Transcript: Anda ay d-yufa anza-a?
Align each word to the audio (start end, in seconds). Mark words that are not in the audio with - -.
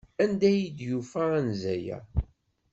Anda 0.23 0.45
ay 0.51 0.61
d-yufa 0.77 1.23
anza-a? 1.39 1.97